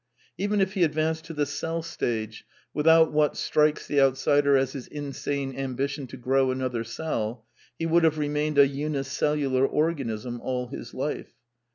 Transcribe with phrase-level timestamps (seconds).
[0.35, 4.87] Even jf he advanced to the cell stage, without what strikes the outsider as his
[4.87, 7.45] insane ambition to grow another cell,
[7.77, 11.35] he would have remained a unicellular organism all his life.